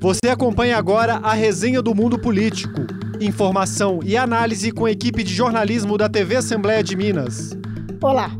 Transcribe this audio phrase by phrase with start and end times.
[0.00, 2.86] Você acompanha agora a resenha do mundo político.
[3.20, 7.50] Informação e análise com a equipe de jornalismo da TV Assembleia de Minas.
[8.00, 8.30] Olá,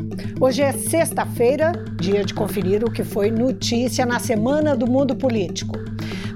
[0.40, 5.76] hoje é sexta-feira, dia de conferir o que foi notícia na semana do mundo político.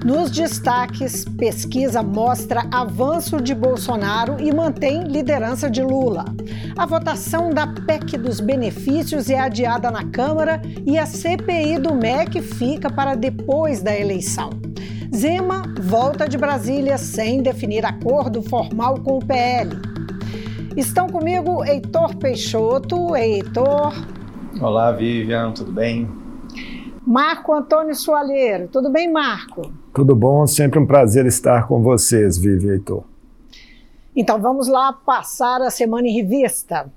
[0.03, 6.25] Nos destaques, pesquisa mostra avanço de Bolsonaro e mantém liderança de Lula.
[6.77, 12.41] A votação da PEC dos benefícios é adiada na Câmara e a CPI do MEC
[12.41, 14.62] fica para depois da eleição.
[15.15, 19.69] Zema volta de Brasília sem definir acordo formal com o PL.
[20.75, 23.15] Estão comigo Heitor Peixoto.
[23.15, 23.93] Heitor.
[24.59, 26.09] Olá, Vivian, tudo bem?
[27.05, 28.67] Marco Antônio Soalheiro.
[28.69, 29.71] Tudo bem, Marco?
[29.93, 33.03] Tudo bom, sempre um prazer estar com vocês, Vivi Heitor.
[34.15, 36.91] Então vamos lá passar a semana em revista.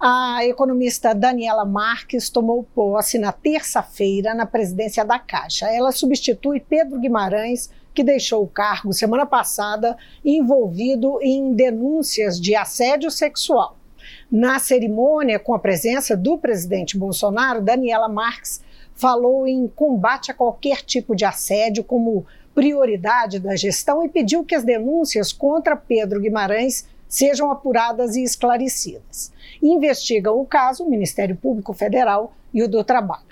[0.00, 5.66] A economista Daniela Marques tomou posse na terça-feira na presidência da Caixa.
[5.66, 13.10] Ela substitui Pedro Guimarães, que deixou o cargo semana passada envolvido em denúncias de assédio
[13.10, 13.76] sexual.
[14.30, 18.62] Na cerimônia, com a presença do presidente Bolsonaro, Daniela Marques
[18.94, 24.54] falou em combate a qualquer tipo de assédio como prioridade da gestão e pediu que
[24.54, 29.32] as denúncias contra Pedro Guimarães sejam apuradas e esclarecidas.
[29.62, 33.30] Investigam o caso o Ministério Público Federal e o do Trabalho.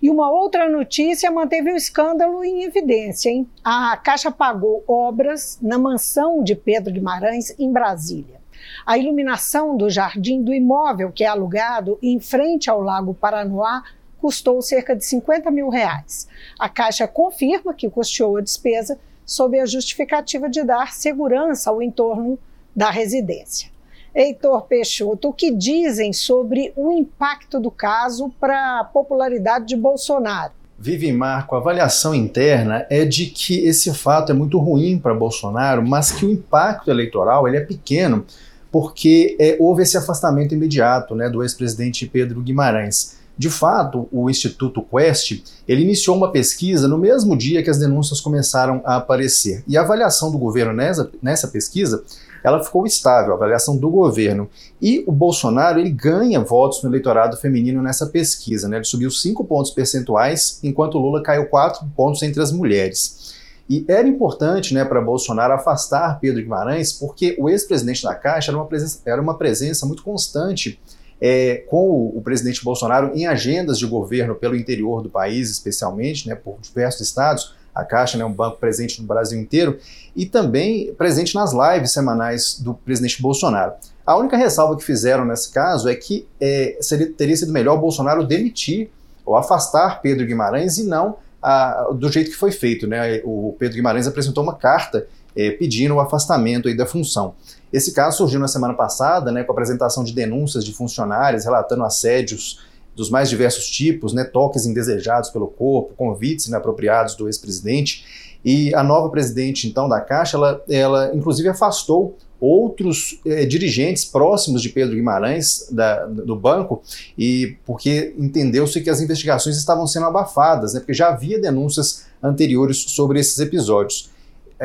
[0.00, 3.28] E uma outra notícia manteve o escândalo em evidência.
[3.28, 3.48] Hein?
[3.62, 8.38] A Caixa pagou obras na mansão de Pedro Guimarães, em Brasília.
[8.86, 13.82] A iluminação do jardim do imóvel que é alugado em frente ao Lago Paranoá
[14.28, 16.28] custou cerca de 50 mil reais.
[16.58, 22.38] A Caixa confirma que custeou a despesa sob a justificativa de dar segurança ao entorno
[22.76, 23.70] da residência.
[24.14, 30.52] Heitor Peixoto, o que dizem sobre o impacto do caso para a popularidade de Bolsonaro?
[30.78, 35.82] Vive Marco, a avaliação interna é de que esse fato é muito ruim para Bolsonaro,
[35.88, 38.26] mas que o impacto eleitoral ele é pequeno,
[38.70, 43.16] porque é, houve esse afastamento imediato né, do ex-presidente Pedro Guimarães.
[43.38, 48.20] De fato, o Instituto Quest ele iniciou uma pesquisa no mesmo dia que as denúncias
[48.20, 49.62] começaram a aparecer.
[49.68, 52.02] E a avaliação do governo nessa, nessa pesquisa
[52.42, 54.48] ela ficou estável, a avaliação do governo.
[54.80, 58.68] E o Bolsonaro ele ganha votos no eleitorado feminino nessa pesquisa.
[58.68, 58.76] Né?
[58.76, 63.36] Ele subiu 5 pontos percentuais, enquanto o Lula caiu 4 pontos entre as mulheres.
[63.68, 68.56] E era importante né, para Bolsonaro afastar Pedro Guimarães, porque o ex-presidente da Caixa era
[68.56, 70.80] uma presença, era uma presença muito constante
[71.20, 76.28] é, com o, o, presidente Bolsonaro em agendas de governo pelo interior do país, especialmente,
[76.28, 77.54] né, por diversos estados.
[77.74, 79.78] A Caixa é né, um banco presente no Brasil inteiro
[80.14, 83.72] e também presente nas lives semanais do presidente Bolsonaro.
[84.06, 88.24] A única ressalva que fizeram nesse caso é que é, seria, teria sido melhor Bolsonaro
[88.24, 88.90] demitir
[89.24, 92.86] ou afastar Pedro Guimarães e não a, do jeito que foi feito.
[92.86, 93.20] Né?
[93.24, 97.34] O Pedro Guimarães apresentou uma carta é, pedindo o afastamento da função.
[97.72, 101.84] Esse caso surgiu na semana passada, né, com a apresentação de denúncias de funcionários relatando
[101.84, 102.60] assédios
[102.96, 108.04] dos mais diversos tipos, né, toques indesejados pelo corpo, convites inapropriados do ex-presidente.
[108.44, 114.62] E a nova presidente, então, da Caixa, ela, ela inclusive afastou outros eh, dirigentes próximos
[114.62, 116.82] de Pedro Guimarães da, do banco
[117.16, 122.78] e porque entendeu-se que as investigações estavam sendo abafadas, né, porque já havia denúncias anteriores
[122.88, 124.10] sobre esses episódios.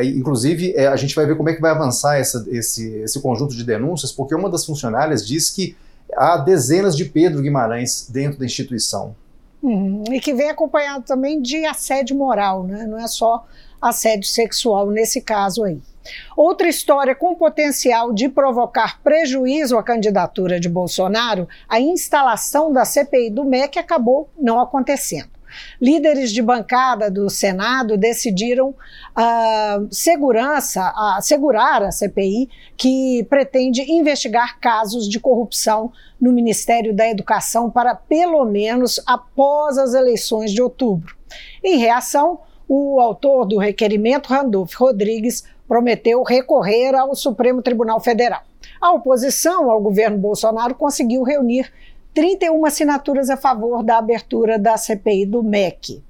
[0.01, 3.55] Inclusive, é, a gente vai ver como é que vai avançar essa, esse, esse conjunto
[3.55, 5.75] de denúncias, porque uma das funcionárias diz que
[6.15, 9.15] há dezenas de Pedro Guimarães dentro da instituição.
[9.61, 12.85] Uhum, e que vem acompanhado também de assédio moral, né?
[12.85, 13.45] não é só
[13.81, 15.79] assédio sexual nesse caso aí.
[16.35, 23.29] Outra história com potencial de provocar prejuízo à candidatura de Bolsonaro, a instalação da CPI
[23.29, 25.32] do MEC acabou não acontecendo.
[25.81, 34.59] Líderes de bancada do Senado decidiram uh, segurança, uh, segurar a CPI, que pretende investigar
[34.59, 41.15] casos de corrupção no Ministério da Educação para pelo menos após as eleições de outubro.
[41.63, 48.41] Em reação, o autor do requerimento, Randolph Rodrigues, prometeu recorrer ao Supremo Tribunal Federal.
[48.79, 51.71] A oposição ao governo Bolsonaro conseguiu reunir
[52.13, 56.03] 31 assinaturas a favor da abertura da CPI do MEC.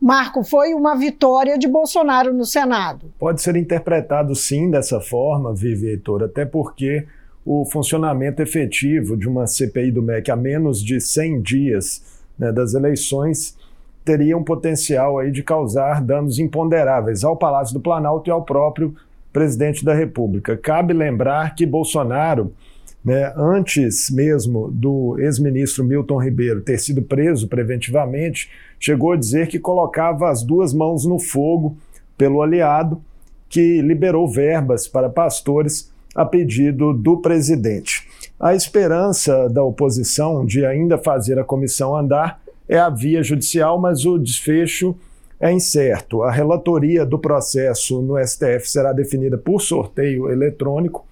[0.00, 3.12] Marco, foi uma vitória de Bolsonaro no Senado.
[3.18, 7.06] Pode ser interpretado sim dessa forma, Vivi Heitor, até porque
[7.44, 12.02] o funcionamento efetivo de uma CPI do MEC a menos de 100 dias
[12.38, 13.56] né, das eleições
[14.04, 18.94] teria um potencial aí de causar danos imponderáveis ao Palácio do Planalto e ao próprio
[19.32, 20.56] presidente da República.
[20.56, 22.52] Cabe lembrar que Bolsonaro
[23.04, 29.58] né, antes mesmo do ex-ministro Milton Ribeiro ter sido preso preventivamente, chegou a dizer que
[29.58, 31.76] colocava as duas mãos no fogo
[32.16, 33.02] pelo aliado,
[33.48, 38.08] que liberou verbas para pastores a pedido do presidente.
[38.40, 44.06] A esperança da oposição de ainda fazer a comissão andar é a via judicial, mas
[44.06, 44.96] o desfecho
[45.38, 46.22] é incerto.
[46.22, 51.04] A relatoria do processo no STF será definida por sorteio eletrônico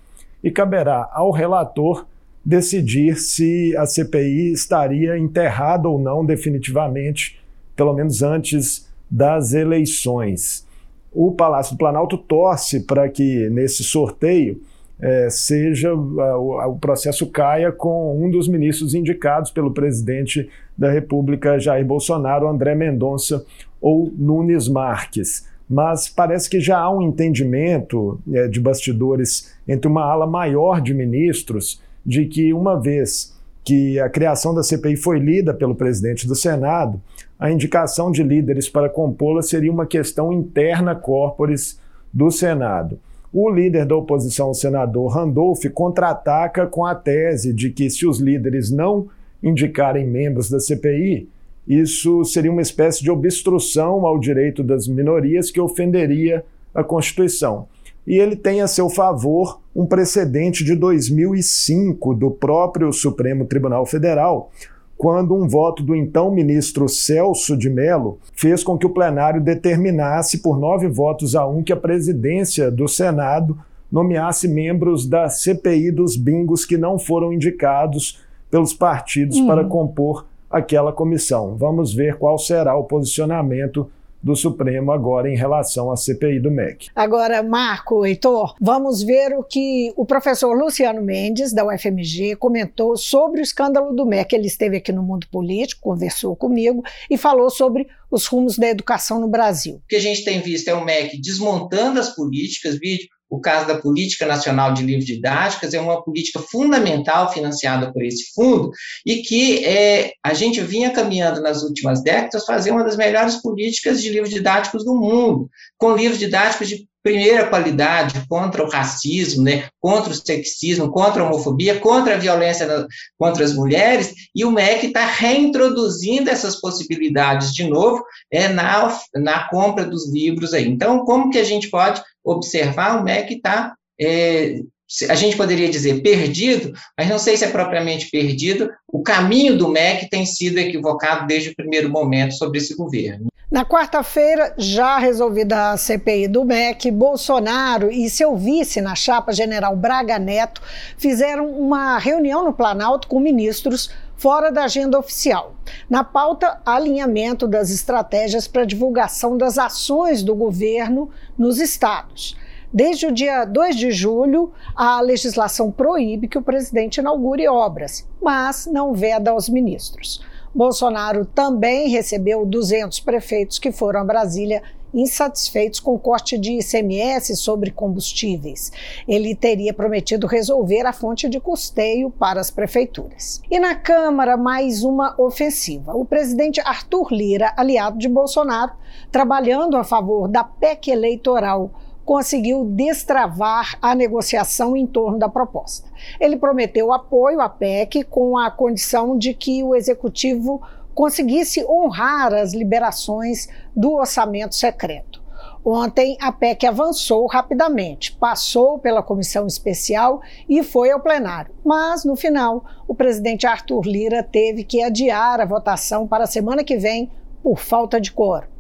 [0.43, 2.07] e caberá ao relator
[2.45, 7.41] decidir se a CPI estaria enterrada ou não definitivamente,
[7.77, 10.67] pelo menos antes das eleições.
[11.13, 14.61] O Palácio do Planalto torce para que nesse sorteio
[14.99, 21.59] é, seja o, o processo caia com um dos ministros indicados pelo presidente da República,
[21.59, 23.45] Jair Bolsonaro, André Mendonça
[23.81, 30.05] ou Nunes Marques mas parece que já há um entendimento é, de bastidores entre uma
[30.05, 33.35] ala maior de ministros de que, uma vez
[33.65, 37.01] que a criação da CPI foi lida pelo presidente do Senado,
[37.39, 41.81] a indicação de líderes para compô-la seria uma questão interna corporis
[42.13, 42.99] do Senado.
[43.33, 48.19] O líder da oposição, o senador Randolph, contra-ataca com a tese de que, se os
[48.19, 49.09] líderes não
[49.43, 51.31] indicarem membros da CPI,
[51.67, 56.45] isso seria uma espécie de obstrução ao direito das minorias que ofenderia
[56.75, 57.67] a Constituição.
[58.07, 64.51] E ele tem a seu favor um precedente de 2005 do próprio Supremo Tribunal Federal,
[64.99, 70.39] quando um voto do então ministro Celso de Mello fez com que o plenário determinasse
[70.39, 73.59] por nove votos a um que a presidência do Senado
[73.91, 78.21] nomeasse membros da CPI dos bingos que não foram indicados
[78.51, 79.47] pelos partidos uhum.
[79.47, 81.57] para compor aquela comissão.
[81.57, 83.91] Vamos ver qual será o posicionamento
[84.23, 86.89] do Supremo agora em relação à CPI do MEC.
[86.95, 93.41] Agora, Marco, Heitor, vamos ver o que o professor Luciano Mendes, da UFMG, comentou sobre
[93.41, 94.37] o escândalo do MEC.
[94.37, 99.21] Ele esteve aqui no Mundo Político, conversou comigo e falou sobre os rumos da educação
[99.21, 99.77] no Brasil.
[99.77, 103.67] O que a gente tem visto é o MEC desmontando as políticas, vídeo o caso
[103.67, 108.71] da Política Nacional de Livros Didáticas é uma política fundamental financiada por esse fundo
[109.07, 114.03] e que é, a gente vinha caminhando nas últimas décadas fazer uma das melhores políticas
[114.03, 115.49] de livros didáticos do mundo,
[115.79, 121.27] com livros didáticos de primeira qualidade contra o racismo, né, contra o sexismo, contra a
[121.27, 122.87] homofobia, contra a violência na,
[123.19, 129.49] contra as mulheres, e o MEC está reintroduzindo essas possibilidades de novo é, na, na
[129.49, 130.69] compra dos livros aí.
[130.69, 134.61] Então, como que a gente pode observar, o MEC está, é,
[135.09, 139.69] a gente poderia dizer perdido, mas não sei se é propriamente perdido, o caminho do
[139.69, 143.33] MEC tem sido equivocado desde o primeiro momento sobre esse governo.
[143.51, 149.77] Na quarta-feira, já resolvida a CPI do MEC, Bolsonaro e seu vice na chapa general
[149.77, 150.63] Braga Neto
[150.97, 153.91] fizeram uma reunião no Planalto com ministros
[154.23, 155.57] fora da agenda oficial.
[155.91, 162.37] Na pauta, alinhamento das estratégias para divulgação das ações do governo nos estados.
[162.73, 168.65] Desde o dia 2 de julho, a legislação proíbe que o presidente inaugure obras, mas
[168.67, 170.25] não veda aos ministros.
[170.55, 174.63] Bolsonaro também recebeu 200 prefeitos que foram a Brasília
[174.95, 178.73] insatisfeitos com o corte de ICMS sobre combustíveis.
[179.07, 183.41] Ele teria prometido resolver a fonte de custeio para as prefeituras.
[183.51, 185.95] E na Câmara, mais uma ofensiva.
[185.95, 188.73] O presidente Arthur Lira, aliado de Bolsonaro,
[189.11, 191.71] trabalhando a favor da PEC eleitoral
[192.05, 195.89] conseguiu destravar a negociação em torno da proposta.
[196.21, 200.61] Ele prometeu apoio à PEC com a condição de que o executivo
[200.95, 205.23] conseguisse honrar as liberações do orçamento secreto.
[205.65, 211.55] Ontem, a PEC avançou rapidamente, passou pela comissão especial e foi ao plenário.
[211.65, 216.65] Mas, no final, o presidente Arthur Lira teve que adiar a votação para a semana
[216.65, 218.52] que vem por falta de coro.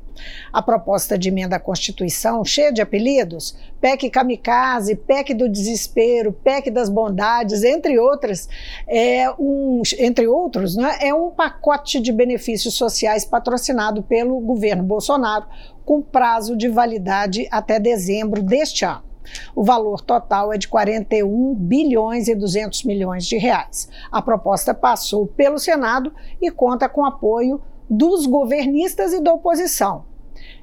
[0.52, 6.70] A proposta de emenda à Constituição, cheia de apelidos, PEC Kamikaze, PEC do Desespero, PEC
[6.70, 8.48] das Bondades, entre outras,
[8.86, 15.46] é um, entre outros, né, é um pacote de benefícios sociais patrocinado pelo governo Bolsonaro,
[15.84, 19.12] com prazo de validade até dezembro deste ano.
[19.54, 23.88] O valor total é de 41 bilhões e 200 milhões de reais.
[24.10, 27.60] A proposta passou pelo Senado e conta com apoio
[27.92, 30.06] dos governistas e da oposição.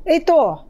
[0.04, 0.66] Heitor,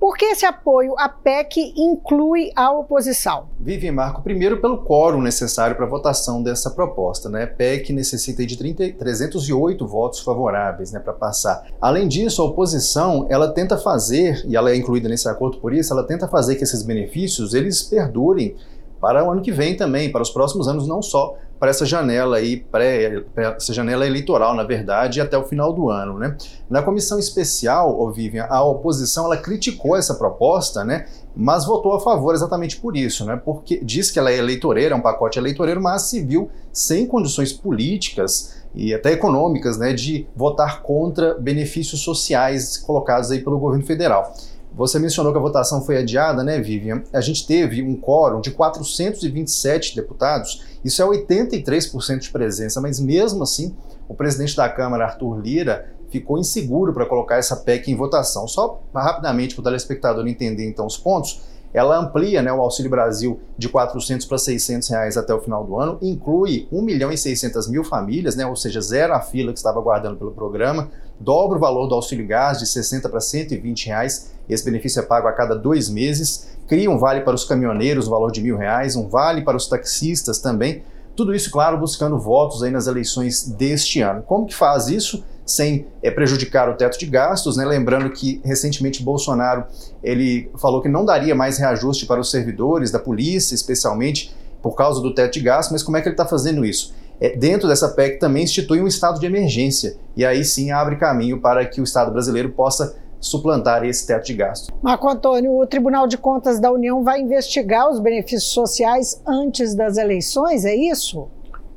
[0.00, 3.48] por que esse apoio à PEC inclui a oposição?
[3.60, 7.28] Vive Marco, primeiro pelo quórum necessário para a votação dessa proposta.
[7.28, 7.44] Né?
[7.44, 11.64] A PEC necessita de 30, 308 votos favoráveis né, para passar.
[11.80, 15.92] Além disso, a oposição ela tenta fazer, e ela é incluída nesse acordo por isso,
[15.92, 18.56] ela tenta fazer que esses benefícios eles perdurem
[19.00, 22.38] para o ano que vem também, para os próximos anos, não só para essa janela
[22.38, 26.34] aí, pré, essa janela eleitoral, na verdade, até o final do ano, né?
[26.70, 31.06] Na comissão especial, ô Vivian, a oposição ela criticou essa proposta, né?
[31.36, 33.36] Mas votou a favor exatamente por isso, né?
[33.44, 37.52] Porque diz que ela é eleitoreira, é um pacote eleitoreiro, mas se viu sem condições
[37.52, 44.32] políticas e até econômicas, né, de votar contra benefícios sociais colocados aí pelo governo federal.
[44.72, 47.02] Você mencionou que a votação foi adiada, né, Vivian?
[47.12, 53.42] A gente teve um quórum de 427 deputados, isso é 83% de presença, mas mesmo
[53.42, 53.74] assim,
[54.08, 58.46] o presidente da Câmara, Arthur Lira, ficou inseguro para colocar essa PEC em votação.
[58.48, 61.40] Só rapidamente para o telespectador entender então os pontos,
[61.72, 65.78] ela amplia né, o Auxílio Brasil de 400 para 600 reais até o final do
[65.78, 69.58] ano, inclui 1 milhão e 600 mil famílias, né, ou seja, zero a fila que
[69.58, 74.32] estava aguardando pelo programa, dobra o valor do auxílio gás de 60 para 120 reais,
[74.52, 78.10] esse benefício é pago a cada dois meses, cria um vale para os caminhoneiros no
[78.10, 80.82] valor de mil reais, um vale para os taxistas também,
[81.16, 84.22] tudo isso, claro, buscando votos aí nas eleições deste ano.
[84.22, 85.22] Como que faz isso?
[85.50, 87.64] sem é, prejudicar o teto de gastos, né?
[87.64, 89.64] Lembrando que recentemente Bolsonaro
[90.02, 95.00] ele falou que não daria mais reajuste para os servidores da polícia, especialmente por causa
[95.00, 96.94] do teto de gastos, mas como é que ele está fazendo isso?
[97.20, 101.38] É, dentro dessa PEC também institui um estado de emergência e aí sim abre caminho
[101.38, 104.70] para que o Estado brasileiro possa suplantar esse teto de gastos.
[104.82, 109.98] Marco Antônio, o Tribunal de Contas da União vai investigar os benefícios sociais antes das
[109.98, 111.28] eleições, é isso?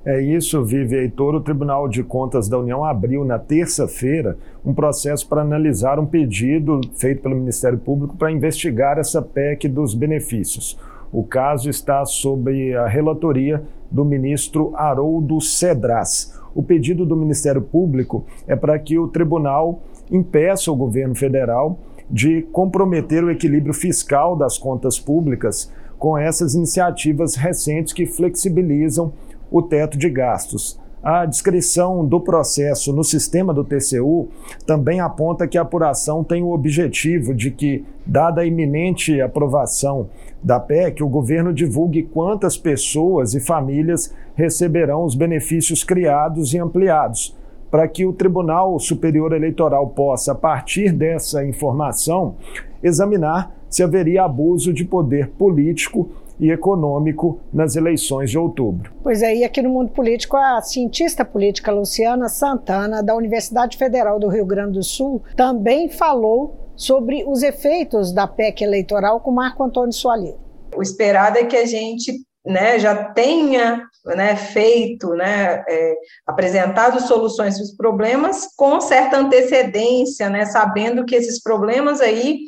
[0.05, 1.35] É isso, Vive Heitor.
[1.35, 6.81] O Tribunal de Contas da União abriu na terça-feira um processo para analisar um pedido
[6.95, 10.77] feito pelo Ministério Público para investigar essa PEC dos benefícios.
[11.09, 16.37] O caso está sob a relatoria do ministro Haroldo Cedras.
[16.53, 19.81] O pedido do Ministério Público é para que o tribunal
[20.13, 21.79] impeça o governo federal
[22.09, 29.11] de comprometer o equilíbrio fiscal das contas públicas com essas iniciativas recentes que flexibilizam
[29.49, 30.79] o teto de gastos.
[31.01, 34.29] A descrição do processo no sistema do TCU
[34.65, 40.09] também aponta que a apuração tem o objetivo de que, dada a iminente aprovação
[40.41, 47.35] da PEC, o governo divulgue quantas pessoas e famílias receberão os benefícios criados e ampliados,
[47.73, 52.35] para que o Tribunal Superior Eleitoral possa, a partir dessa informação,
[52.83, 56.07] examinar se haveria abuso de poder político
[56.39, 58.93] e econômico nas eleições de outubro.
[59.01, 64.19] Pois é, e aqui no mundo político, a cientista política Luciana Santana, da Universidade Federal
[64.19, 69.63] do Rio Grande do Sul, também falou sobre os efeitos da PEC eleitoral com Marco
[69.63, 70.37] Antônio Soalheiro.
[70.77, 75.95] O esperado é que a gente né, já tenha né, feito, né, é,
[76.27, 82.39] apresentado soluções para os problemas com certa antecedência, né, sabendo que esses problemas aí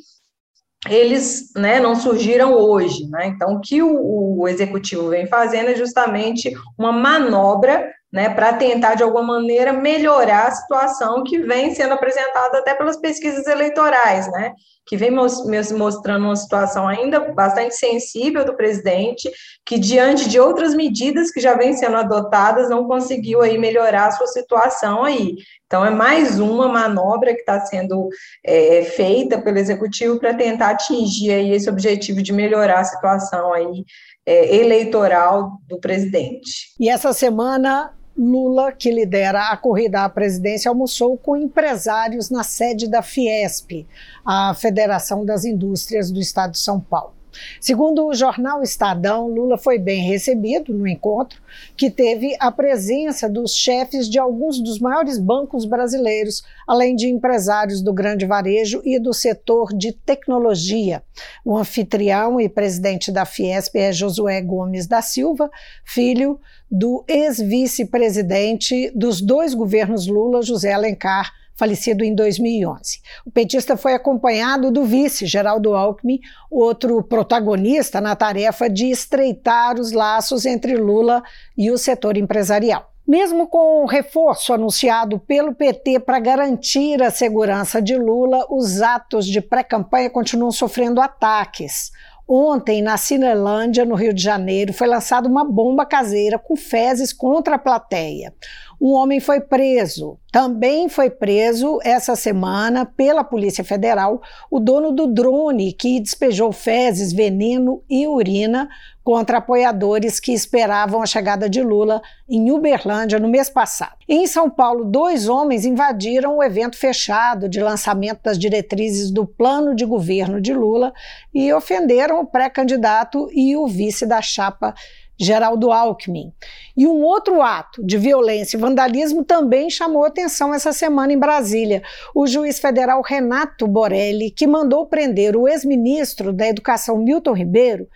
[0.87, 3.07] eles né, não surgiram hoje.
[3.09, 3.27] Né?
[3.27, 8.95] Então, o que o, o, executivo vem fazendo é justamente uma manobra né, para tentar,
[8.95, 14.53] de alguma maneira, melhorar a situação que vem sendo apresentada até pelas pesquisas eleitorais, né?
[14.87, 19.29] que vem mostrando uma situação ainda bastante sensível do presidente,
[19.65, 24.11] que diante de outras medidas que já vêm sendo adotadas, não conseguiu aí melhorar a
[24.11, 25.37] sua situação aí.
[25.65, 28.07] Então, é mais uma manobra que está sendo
[28.45, 33.83] é, feita pelo executivo para tentar atingir aí esse objetivo de melhorar a situação aí
[34.23, 36.73] é, eleitoral do presidente.
[36.79, 42.87] E essa semana Lula, que lidera a corrida à presidência, almoçou com empresários na sede
[42.87, 43.85] da Fiesp,
[44.25, 47.13] a Federação das Indústrias do Estado de São Paulo.
[47.59, 51.41] Segundo o jornal Estadão, Lula foi bem recebido no encontro,
[51.75, 57.81] que teve a presença dos chefes de alguns dos maiores bancos brasileiros, além de empresários
[57.81, 61.03] do grande varejo e do setor de tecnologia.
[61.43, 65.49] O anfitrião e presidente da Fiesp é Josué Gomes da Silva,
[65.83, 66.39] filho
[66.69, 72.99] do ex-vice-presidente dos dois governos Lula, José Alencar falecido em 2011.
[73.25, 76.19] O petista foi acompanhado do vice, Geraldo Alckmin,
[76.51, 81.23] outro protagonista na tarefa de estreitar os laços entre Lula
[81.57, 82.91] e o setor empresarial.
[83.07, 89.27] Mesmo com o reforço anunciado pelo PT para garantir a segurança de Lula, os atos
[89.27, 91.91] de pré-campanha continuam sofrendo ataques.
[92.27, 97.55] Ontem, na Cinelândia, no Rio de Janeiro, foi lançada uma bomba caseira com fezes contra
[97.55, 98.33] a plateia.
[98.79, 100.17] Um homem foi preso.
[100.31, 107.13] Também foi preso essa semana pela Polícia Federal o dono do drone que despejou fezes,
[107.13, 108.67] veneno e urina
[109.01, 113.95] contra apoiadores que esperavam a chegada de Lula em Uberlândia no mês passado.
[114.09, 119.75] Em São Paulo, dois homens invadiram o evento fechado de lançamento das diretrizes do plano
[119.75, 120.91] de governo de Lula
[121.33, 124.73] e ofenderam o pré-candidato e o vice da chapa
[125.17, 126.33] Geraldo Alckmin.
[126.75, 131.81] E um outro ato de violência e vandalismo também chamou atenção essa semana em Brasília.
[132.13, 137.87] O juiz federal Renato Borelli, que mandou prender o ex-ministro da Educação Milton Ribeiro,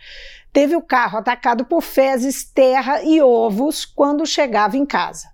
[0.53, 5.27] teve o carro atacado por fezes, terra e ovos quando chegava em casa.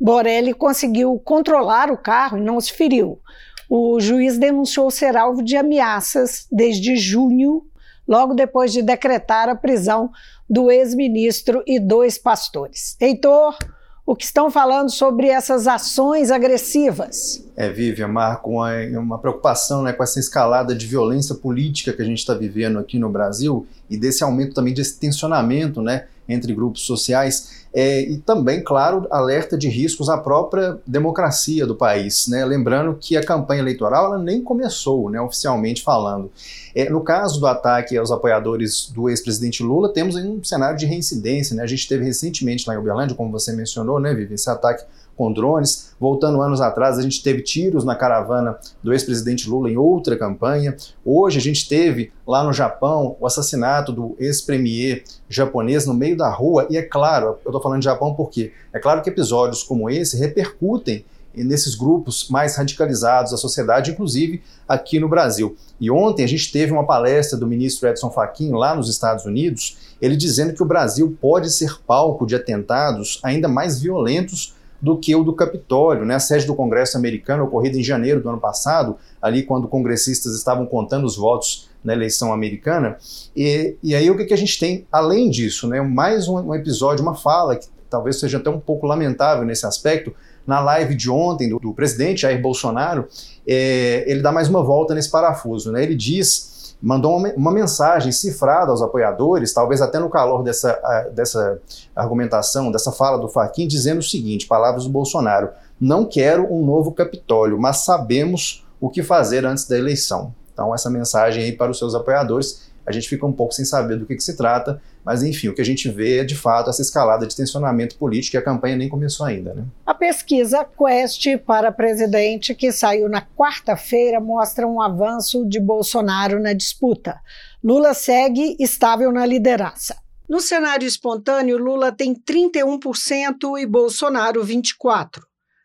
[0.00, 3.20] Borelli conseguiu controlar o carro e não se feriu.
[3.68, 7.62] O juiz denunciou ser alvo de ameaças desde junho,
[8.10, 10.10] logo depois de decretar a prisão
[10.48, 12.96] do ex-ministro e dois pastores.
[13.00, 13.56] Heitor,
[14.04, 17.44] o que estão falando sobre essas ações agressivas?
[17.56, 22.04] É, Vivian, Marco, uma, uma preocupação né, com essa escalada de violência política que a
[22.04, 26.82] gente está vivendo aqui no Brasil e desse aumento também desse tensionamento né, entre grupos
[26.82, 27.59] sociais.
[27.72, 32.26] É, e também, claro, alerta de riscos à própria democracia do país.
[32.26, 32.44] Né?
[32.44, 36.30] Lembrando que a campanha eleitoral ela nem começou, né, oficialmente falando.
[36.74, 41.54] É, no caso do ataque aos apoiadores do ex-presidente Lula, temos um cenário de reincidência.
[41.54, 41.62] Né?
[41.62, 44.84] A gente teve recentemente lá em Uberlândia, como você mencionou, né, Vivi, esse ataque
[45.20, 45.94] com drones.
[46.00, 50.74] Voltando anos atrás, a gente teve tiros na caravana do ex-presidente Lula em outra campanha.
[51.04, 56.30] Hoje a gente teve lá no Japão o assassinato do ex-premier japonês no meio da
[56.30, 56.66] rua.
[56.70, 60.16] E é claro, eu estou falando de Japão porque é claro que episódios como esse
[60.16, 65.54] repercutem nesses grupos mais radicalizados da sociedade, inclusive aqui no Brasil.
[65.78, 69.76] E ontem a gente teve uma palestra do ministro Edson Fachin lá nos Estados Unidos,
[70.00, 75.14] ele dizendo que o Brasil pode ser palco de atentados ainda mais violentos do que
[75.14, 76.14] o do Capitólio, né?
[76.14, 80.66] A sede do Congresso americano, ocorrida em janeiro do ano passado, ali quando congressistas estavam
[80.66, 82.96] contando os votos na eleição americana.
[83.36, 85.80] E, e aí o que, que a gente tem, além disso, né?
[85.80, 90.14] Mais um, um episódio, uma fala que talvez seja até um pouco lamentável nesse aspecto,
[90.46, 93.06] na live de ontem do, do presidente Jair Bolsonaro,
[93.46, 95.70] é, ele dá mais uma volta nesse parafuso.
[95.70, 95.82] Né?
[95.82, 96.49] Ele diz
[96.82, 100.72] mandou uma, mensagem cifrada aos apoiadores, talvez até no calor dessa,
[101.14, 101.60] dessa
[101.94, 106.92] argumentação, dessa fala do Faquin, dizendo o seguinte: palavras do Bolsonaro, não quero um novo
[106.92, 110.34] Capitólio, mas sabemos o que fazer antes da eleição.
[110.52, 113.96] Então, essa mensagem aí para os seus apoiadores, a gente fica um pouco sem saber
[113.96, 116.70] do que, que se trata, mas enfim, o que a gente vê é de fato
[116.70, 119.54] essa escalada de tensionamento político e a campanha nem começou ainda.
[119.54, 119.64] Né?
[119.86, 126.52] A pesquisa Quest para presidente, que saiu na quarta-feira, mostra um avanço de Bolsonaro na
[126.52, 127.20] disputa.
[127.62, 129.96] Lula segue estável na liderança.
[130.28, 135.22] No cenário espontâneo, Lula tem 31% e Bolsonaro 24%.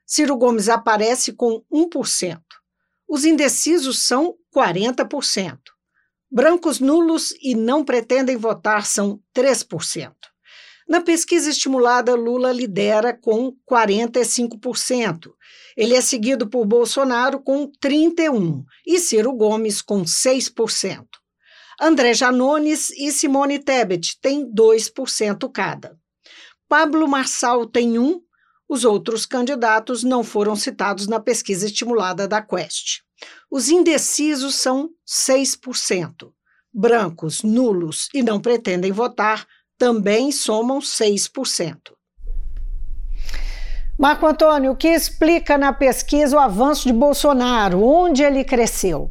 [0.07, 2.39] Ciro Gomes aparece com 1%.
[3.07, 5.57] Os indecisos são 40%.
[6.35, 10.11] Brancos nulos e não pretendem votar são 3%.
[10.85, 15.29] Na pesquisa estimulada, Lula lidera com 45%.
[15.77, 21.05] Ele é seguido por Bolsonaro com 31% e Ciro Gomes com 6%.
[21.79, 25.97] André Janones e Simone Tebet têm 2% cada.
[26.67, 28.19] Pablo Marçal tem 1%,
[28.67, 33.04] os outros candidatos não foram citados na pesquisa estimulada da Quest.
[33.55, 36.27] Os indecisos são 6%.
[36.73, 39.45] Brancos, nulos e não pretendem votar
[39.77, 41.77] também somam 6%.
[43.97, 47.81] Marco Antônio, o que explica na pesquisa o avanço de Bolsonaro?
[47.81, 49.09] Onde ele cresceu?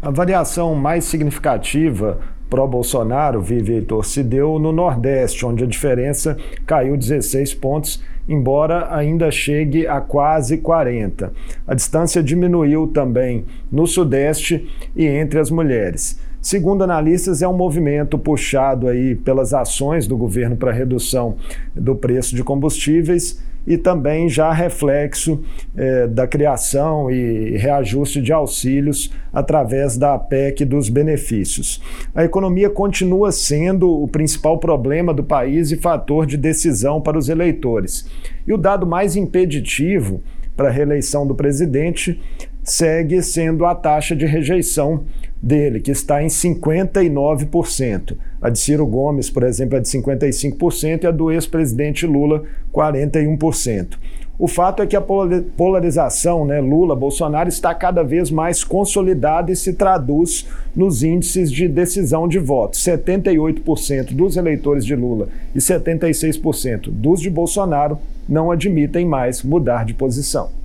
[0.00, 6.96] A variação mais significativa pró-Bolsonaro, Vive Heitor, se deu no Nordeste, onde a diferença caiu
[6.96, 11.32] 16 pontos, embora ainda chegue a quase 40.
[11.66, 16.20] A distância diminuiu também no Sudeste e entre as mulheres.
[16.40, 21.36] Segundo analistas, é um movimento puxado aí pelas ações do governo para redução
[21.74, 25.42] do preço de combustíveis e também já reflexo
[25.76, 31.82] eh, da criação e reajuste de auxílios através da PEC dos benefícios.
[32.14, 37.28] A economia continua sendo o principal problema do país e fator de decisão para os
[37.28, 38.08] eleitores.
[38.46, 40.22] E o dado mais impeditivo
[40.56, 42.20] para a reeleição do presidente
[42.62, 45.04] segue sendo a taxa de rejeição
[45.42, 48.16] dele, que está em 59%.
[48.40, 52.42] A de Ciro Gomes, por exemplo, é de 55% e a do ex-presidente Lula,
[52.72, 53.98] 41%.
[54.38, 59.74] O fato é que a polarização né, Lula-Bolsonaro está cada vez mais consolidada e se
[59.74, 62.74] traduz nos índices de decisão de voto.
[62.78, 69.92] 78% dos eleitores de Lula e 76% dos de Bolsonaro não admitem mais mudar de
[69.92, 70.59] posição.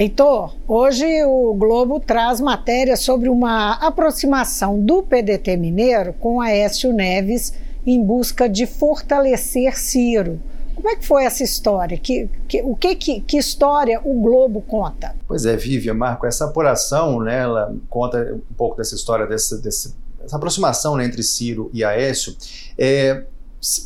[0.00, 7.52] Heitor, hoje o Globo traz matéria sobre uma aproximação do PDT Mineiro com Aécio Neves
[7.84, 10.40] em busca de fortalecer Ciro.
[10.76, 11.98] Como é que foi essa história?
[11.98, 15.16] Que, que, o que, que, que história o Globo conta?
[15.26, 19.92] Pois é, Vivian, Marco, essa apuração, né, ela conta um pouco dessa história, dessa, dessa,
[20.22, 22.36] dessa aproximação né, entre Ciro e Aécio.
[22.78, 23.24] É,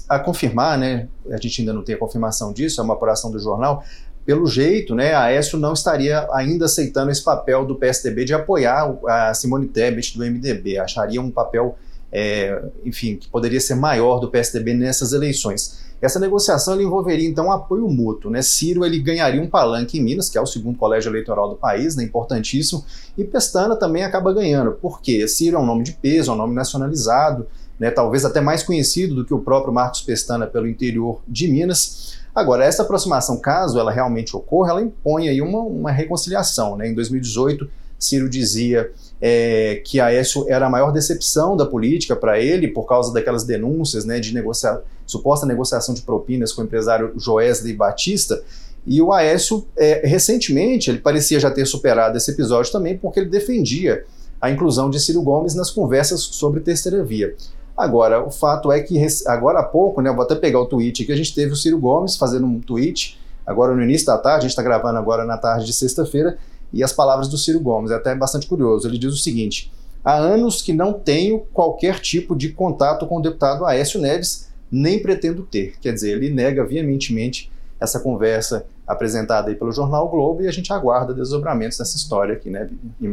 [0.07, 3.39] a confirmar, né, a gente ainda não tem a confirmação disso, é uma apuração do
[3.39, 3.83] jornal,
[4.25, 8.97] pelo jeito, né, a Aécio não estaria ainda aceitando esse papel do PSDB de apoiar
[9.09, 11.77] a Simone Tebet do MDB, acharia um papel,
[12.11, 15.83] é, enfim, que poderia ser maior do PSDB nessas eleições.
[16.03, 18.43] Essa negociação envolveria então um apoio mútuo, né?
[18.43, 21.95] Ciro ele ganharia um palanque em Minas, que é o segundo colégio eleitoral do país,
[21.95, 22.03] né?
[22.03, 22.85] importantíssimo,
[23.17, 24.73] e Pestana também acaba ganhando.
[24.73, 25.29] Por quê?
[25.29, 27.47] Ciro é um nome de peso, é um nome nacionalizado,
[27.79, 27.89] né?
[27.89, 32.12] talvez até mais conhecido do que o próprio Marcos Pestana pelo interior de Minas.
[32.35, 36.77] Agora, essa aproximação, caso ela realmente ocorra, ela impõe aí uma, uma reconciliação.
[36.77, 36.89] Né?
[36.89, 37.69] Em 2018,
[37.99, 38.91] Ciro dizia
[39.21, 44.05] é, que Aécio era a maior decepção da política para ele por causa daquelas denúncias
[44.05, 48.43] né, de negociar, suposta negociação de propinas com o empresário Joesley Batista.
[48.85, 53.29] E o Aécio, é, recentemente, ele parecia já ter superado esse episódio também, porque ele
[53.29, 54.05] defendia
[54.41, 57.37] a inclusão de Ciro Gomes nas conversas sobre terceira via.
[57.77, 61.13] Agora, o fato é que agora há pouco, né, vou até pegar o tweet que
[61.13, 64.43] a gente teve o Ciro Gomes fazendo um tweet, agora no início da tarde, a
[64.43, 66.39] gente está gravando agora na tarde de sexta-feira,
[66.73, 68.89] e as palavras do Ciro Gomes, é até bastante curioso.
[68.89, 73.23] Ele diz o seguinte: há anos que não tenho qualquer tipo de contato com o
[73.23, 75.75] deputado Aécio Neves, nem pretendo ter.
[75.81, 80.73] Quer dizer, ele nega veementemente essa conversa apresentada aí pelo jornal Globo e a gente
[80.73, 82.69] aguarda desdobramentos dessa história aqui, né,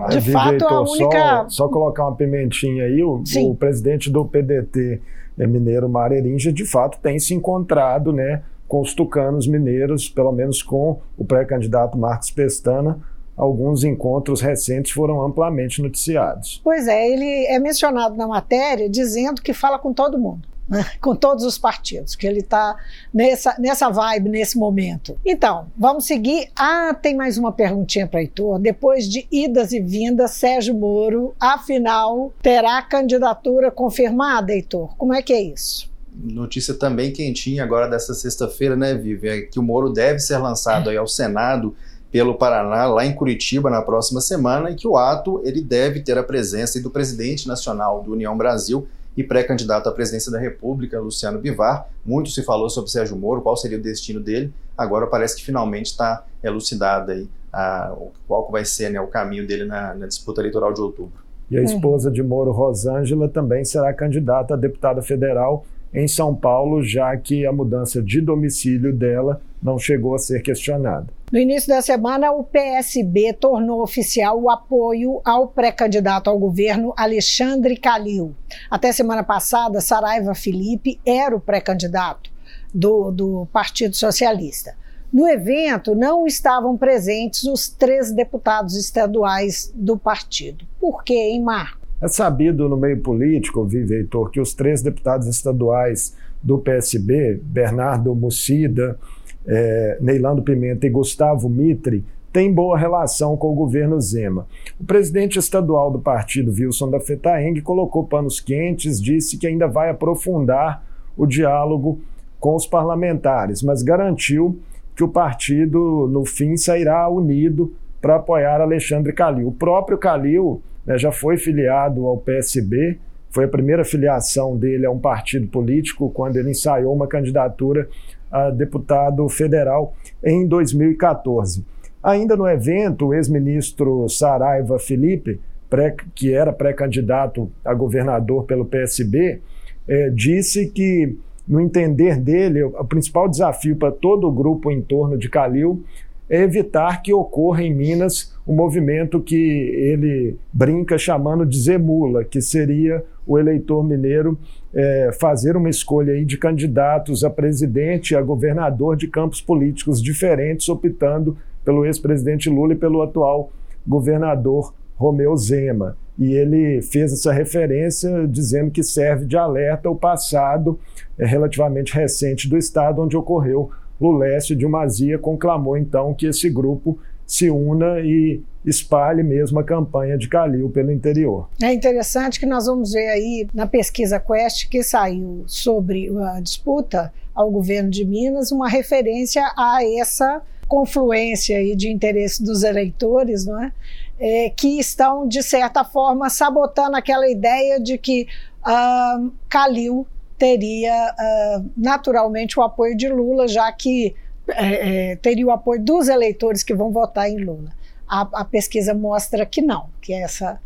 [0.10, 1.46] De fato, a única...
[1.48, 5.02] Só, só, colocar uma pimentinha aí, o, o presidente do PDT
[5.38, 10.62] né, mineiro, Marerinja, de fato tem se encontrado, né, com os tucanos mineiros, pelo menos
[10.62, 13.00] com o pré-candidato Marcos Pestana,
[13.36, 16.60] alguns encontros recentes foram amplamente noticiados.
[16.62, 21.16] Pois é, ele é mencionado na matéria dizendo que fala com todo mundo né, com
[21.16, 22.78] todos os partidos, que ele está
[23.14, 25.18] nessa, nessa vibe, nesse momento.
[25.26, 26.50] Então, vamos seguir.
[26.56, 28.60] Ah, tem mais uma perguntinha para Heitor.
[28.60, 34.96] Depois de idas e vindas, Sérgio Moro, afinal, terá candidatura confirmada, Heitor?
[34.96, 35.90] Como é que é isso?
[36.14, 39.30] Notícia também quentinha agora dessa sexta-feira, né, Vivi?
[39.30, 41.76] É que o Moro deve ser lançado aí ao Senado
[42.12, 46.18] pelo Paraná, lá em Curitiba, na próxima semana, e que o ato ele deve ter
[46.18, 48.88] a presença do presidente nacional do União Brasil,
[49.20, 51.90] e pré-candidato à presidência da República, Luciano Bivar.
[52.06, 54.54] Muito se falou sobre Sérgio Moro, qual seria o destino dele.
[54.78, 57.94] Agora parece que finalmente está elucidada aí a,
[58.26, 61.20] qual vai ser né, o caminho dele na, na disputa eleitoral de outubro.
[61.52, 66.84] E a esposa de Moro, Rosângela, também será candidata a deputada federal em São Paulo,
[66.84, 71.08] já que a mudança de domicílio dela não chegou a ser questionada.
[71.32, 77.78] No início da semana, o PSB tornou oficial o apoio ao pré-candidato ao governo Alexandre
[77.78, 78.34] Calil.
[78.70, 82.32] Até semana passada, Saraiva Felipe era o pré-candidato
[82.74, 84.76] do, do Partido Socialista.
[85.12, 90.66] No evento não estavam presentes os três deputados estaduais do partido.
[90.80, 91.79] Por quê, hein, Marco?
[92.02, 98.16] É sabido no meio político, Vive Heitor, que os três deputados estaduais do PSB, Bernardo
[98.16, 98.98] Mucida,
[99.46, 104.48] é, Neilando Pimenta e Gustavo Mitre, têm boa relação com o governo Zema.
[104.80, 109.90] O presidente estadual do partido, Wilson da Fetaeng, colocou panos quentes, disse que ainda vai
[109.90, 110.86] aprofundar
[111.18, 112.00] o diálogo
[112.40, 114.58] com os parlamentares, mas garantiu
[114.96, 119.48] que o partido, no fim, sairá unido para apoiar Alexandre Calil.
[119.50, 122.98] O próprio Calil né, já foi filiado ao PSB,
[123.32, 127.88] foi a primeira filiação dele a um partido político quando ele ensaiou uma candidatura
[128.32, 131.66] a deputado federal em 2014.
[132.02, 135.40] Ainda no evento, o ex-ministro Saraiva Felipe,
[135.70, 139.42] pré, que era pré-candidato a governador pelo PSB,
[139.88, 145.18] eh, disse que, no entender dele, o principal desafio para todo o grupo em torno
[145.18, 145.84] de Calil
[146.30, 152.24] é evitar que ocorra em Minas o um movimento que ele brinca chamando de Zemula,
[152.24, 154.38] que seria o eleitor mineiro
[154.74, 160.02] é, fazer uma escolha aí de candidatos a presidente e a governador de campos políticos
[160.02, 163.52] diferentes, optando pelo ex-presidente Lula e pelo atual
[163.86, 165.98] governador Romeu Zema.
[166.18, 170.78] E ele fez essa referência dizendo que serve de alerta ao passado
[171.18, 176.98] é, relativamente recente do Estado, onde ocorreu Lulécio de Mazia conclamou então que esse grupo
[177.26, 181.48] se una e espalhe mesmo a campanha de Calil pelo interior.
[181.62, 187.14] É interessante que nós vamos ver aí na pesquisa Quest que saiu sobre a disputa
[187.34, 193.62] ao governo de Minas uma referência a essa confluência aí de interesse dos eleitores, não
[193.62, 193.72] é?
[194.20, 198.28] é que estão de certa forma sabotando aquela ideia de que
[198.62, 200.06] uh, Calil
[200.40, 204.16] teria uh, naturalmente o apoio de Lula, já que
[204.48, 207.72] é, é, teria o apoio dos eleitores que vão votar em Lula.
[208.08, 210.60] A, a, pesquisa mostra que não, que essa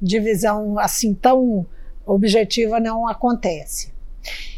[0.00, 1.66] divisão assim tão
[2.06, 3.92] objetiva não acontece.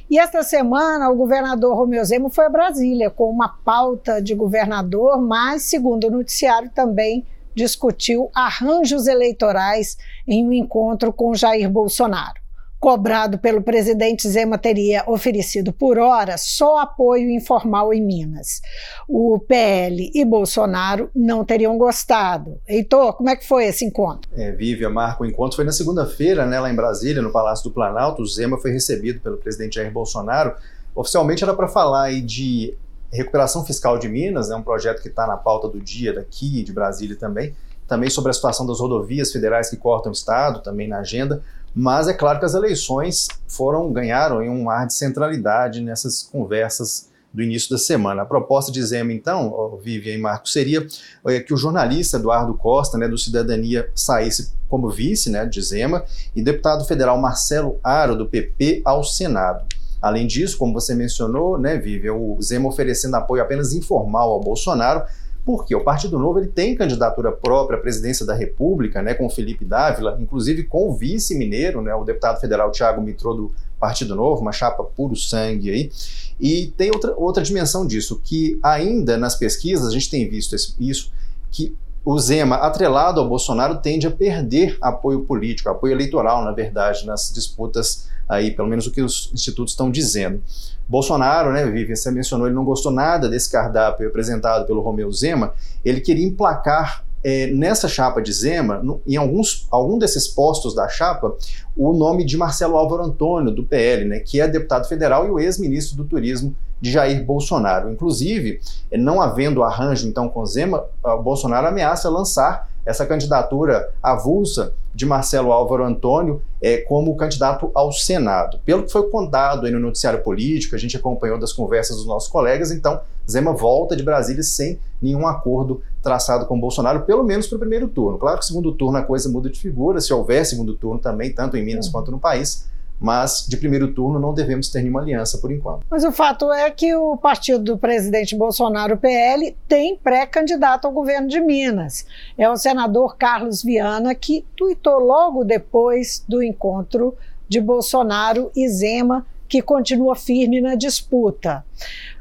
[0.09, 5.21] E esta semana o governador Romeu Zema foi a Brasília com uma pauta de governador,
[5.21, 12.48] mas, segundo o noticiário, também discutiu arranjos eleitorais em um encontro com Jair Bolsonaro
[12.81, 18.61] cobrado pelo presidente Zema teria oferecido por hora só apoio informal em Minas.
[19.09, 22.61] O PL e Bolsonaro não teriam gostado.
[22.67, 24.31] Heitor, como é que foi esse encontro?
[24.37, 27.75] É, Vívia, Marco, o encontro foi na segunda-feira, né, lá em Brasília, no Palácio do
[27.75, 28.23] Planalto.
[28.23, 30.55] O Zema foi recebido pelo presidente Jair Bolsonaro.
[30.95, 32.75] Oficialmente era para falar aí de
[33.13, 36.73] recuperação fiscal de Minas, né, um projeto que está na pauta do dia daqui, de
[36.73, 37.55] Brasília também.
[37.89, 41.43] Também sobre a situação das rodovias federais que cortam o Estado, também na agenda.
[41.81, 47.09] Mas é claro que as eleições foram ganharam em um ar de centralidade nessas conversas
[47.33, 48.23] do início da semana.
[48.23, 50.85] A proposta de Zema, então, Vivian e Marcos, seria
[51.25, 56.05] é, que o jornalista Eduardo Costa, né, do Cidadania, saísse como vice né, de Zema
[56.35, 59.65] e deputado federal Marcelo Aro, do PP, ao Senado.
[60.03, 65.05] Além disso, como você mencionou, né, Vivian, o Zema oferecendo apoio apenas informal ao Bolsonaro,
[65.49, 69.31] porque o Partido Novo ele tem candidatura própria à presidência da República, né, com o
[69.31, 74.15] Felipe Dávila, inclusive com o vice mineiro, né, o deputado federal Tiago Mitrô do Partido
[74.15, 75.91] Novo, uma chapa puro sangue aí.
[76.39, 81.11] E tem outra, outra dimensão disso, que ainda nas pesquisas a gente tem visto isso,
[81.51, 87.07] que o Zema, atrelado ao Bolsonaro, tende a perder apoio político, apoio eleitoral, na verdade,
[87.07, 90.43] nas disputas aí, pelo menos o que os institutos estão dizendo.
[90.89, 95.53] Bolsonaro, né, Vivian, você mencionou, ele não gostou nada desse cardápio apresentado pelo Romeu Zema,
[95.85, 100.89] ele queria emplacar é, nessa chapa de Zema, no, em alguns algum desses postos da
[100.89, 101.35] chapa,
[101.77, 105.39] o nome de Marcelo Álvaro Antônio, do PL, né, que é deputado federal e o
[105.39, 107.91] ex-ministro do Turismo de Jair Bolsonaro.
[107.91, 108.61] Inclusive,
[108.93, 110.85] não havendo arranjo então com Zema,
[111.23, 118.59] Bolsonaro ameaça lançar essa candidatura avulsa de Marcelo Álvaro Antônio é, como candidato ao Senado.
[118.65, 122.31] Pelo que foi contado aí no noticiário político, a gente acompanhou das conversas dos nossos
[122.31, 122.99] colegas, então
[123.31, 127.89] Zema volta de Brasília sem nenhum acordo traçado com Bolsonaro, pelo menos para o primeiro
[127.89, 128.17] turno.
[128.17, 131.59] Claro que segundo turno a coisa muda de figura, se houver segundo turno também, tanto
[131.59, 132.67] em Minas quanto no país,
[133.01, 135.87] mas de primeiro turno não devemos ter nenhuma aliança por enquanto.
[135.91, 141.29] Mas o fato é que o partido do presidente Bolsonaro, PL, tem pré-candidato ao governo
[141.29, 142.07] de Minas.
[142.37, 147.17] É o senador Carlos Viana que tuitou logo depois do encontro
[147.49, 151.65] de Bolsonaro e Zema, que continua firme na disputa.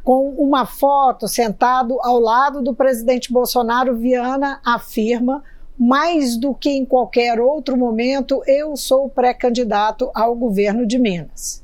[0.02, 5.44] Com uma foto sentado ao lado do presidente Bolsonaro, Viana afirma
[5.78, 11.63] mais do que em qualquer outro momento, eu sou pré-candidato ao governo de Minas.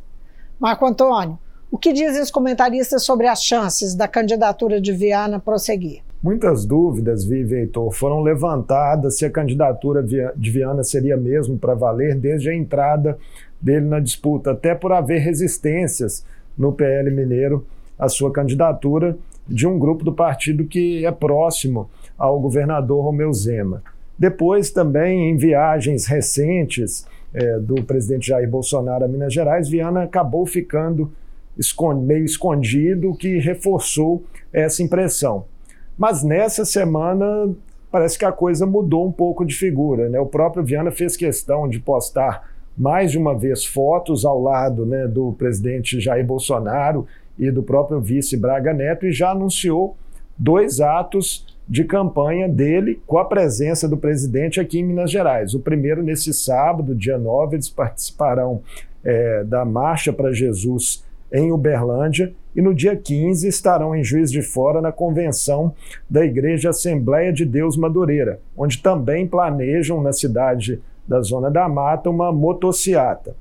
[0.60, 1.38] Marco Antônio,
[1.72, 6.04] o que dizem os comentaristas sobre as chances da candidatura de Viana prosseguir?
[6.22, 12.16] Muitas dúvidas, Vivi Heitor, foram levantadas se a candidatura de Viana seria mesmo para valer
[12.16, 13.18] desde a entrada
[13.60, 16.24] dele na disputa, até por haver resistências
[16.58, 17.66] no PL Mineiro
[17.98, 23.84] à sua candidatura de um grupo do partido que é próximo ao governador Romeu Zema.
[24.24, 30.46] Depois, também, em viagens recentes é, do presidente Jair Bolsonaro a Minas Gerais, Viana acabou
[30.46, 31.12] ficando
[32.02, 35.44] meio escondido, o que reforçou essa impressão.
[35.98, 37.54] Mas nessa semana
[37.92, 40.08] parece que a coisa mudou um pouco de figura.
[40.08, 40.18] Né?
[40.22, 45.06] O próprio Viana fez questão de postar mais de uma vez fotos ao lado né,
[45.06, 47.06] do presidente Jair Bolsonaro
[47.38, 49.98] e do próprio vice Braga Neto e já anunciou
[50.40, 55.54] dois atos de campanha dele com a presença do presidente aqui em Minas Gerais.
[55.54, 58.62] O primeiro, nesse sábado, dia 9, eles participarão
[59.04, 64.42] é, da Marcha para Jesus em Uberlândia e no dia 15 estarão em Juiz de
[64.42, 65.74] Fora na convenção
[66.08, 72.10] da Igreja Assembleia de Deus Madureira, onde também planejam na cidade da Zona da Mata
[72.10, 73.36] uma motociata.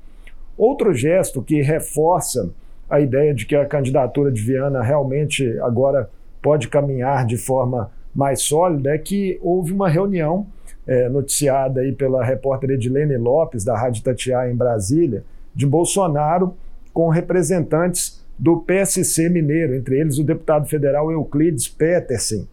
[0.57, 2.49] Outro gesto que reforça
[2.89, 6.09] a ideia de que a candidatura de Viana realmente agora
[6.41, 10.45] pode caminhar de forma mais sólida é que houve uma reunião
[10.85, 15.23] é, noticiada aí pela repórter Edilene Lopes, da Rádio Tatiá em Brasília,
[15.55, 16.55] de Bolsonaro
[16.93, 22.47] com representantes do PSC mineiro, entre eles o deputado federal Euclides Petersen,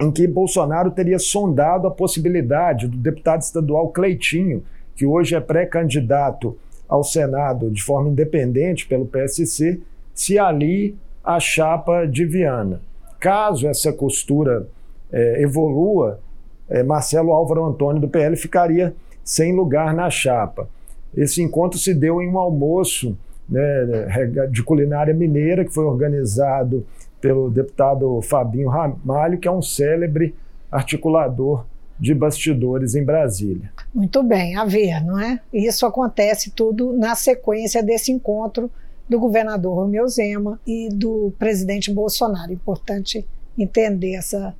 [0.00, 4.64] em que Bolsonaro teria sondado a possibilidade do deputado estadual Cleitinho,
[4.96, 6.56] que hoje é pré-candidato
[6.88, 9.80] ao Senado de forma independente pelo PSC,
[10.14, 12.80] se ali a chapa de Viana.
[13.20, 14.66] Caso essa costura
[15.12, 16.20] é, evolua,
[16.68, 20.68] é, Marcelo Álvaro Antônio do PL ficaria sem lugar na chapa.
[21.14, 23.16] Esse encontro se deu em um almoço
[23.48, 26.86] né, de culinária mineira que foi organizado
[27.20, 30.34] pelo deputado Fabinho Ramalho, que é um célebre
[30.70, 31.64] articulador
[32.00, 33.70] de bastidores em Brasília.
[33.94, 35.38] Muito bem, a ver, não é?
[35.52, 38.70] Isso acontece tudo na sequência desse encontro
[39.08, 42.52] do governador Romeu Zema e do presidente Bolsonaro.
[42.52, 43.24] Importante
[43.56, 44.54] entender essa,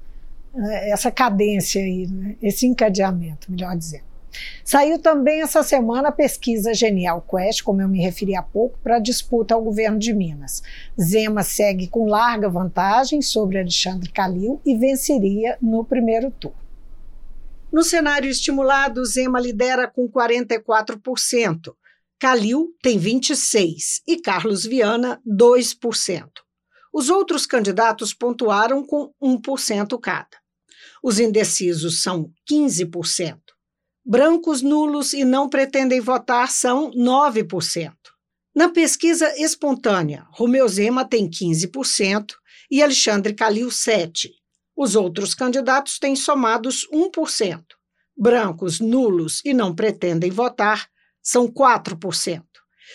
[0.90, 2.36] essa cadência aí, né?
[2.42, 4.12] esse encadeamento, melhor dizendo.
[4.64, 8.96] Saiu também essa semana a pesquisa Genial Quest, como eu me referi há pouco, para
[8.96, 10.62] a disputa ao governo de Minas.
[10.98, 16.56] Zema segue com larga vantagem sobre Alexandre Calil e venceria no primeiro turno.
[17.70, 21.74] No cenário estimulado, Zema lidera com 44%,
[22.18, 26.28] Calil tem 26% e Carlos Viana 2%.
[26.92, 30.41] Os outros candidatos pontuaram com 1% cada.
[31.02, 33.38] Os indecisos são 15%.
[34.04, 37.92] Brancos, nulos e não pretendem votar são 9%.
[38.54, 42.34] Na pesquisa espontânea, Romeu Zema tem 15%
[42.70, 44.30] e Alexandre Calil 7%.
[44.76, 47.62] Os outros candidatos têm somados 1%.
[48.16, 50.88] Brancos, nulos e não pretendem votar
[51.22, 52.42] são 4%.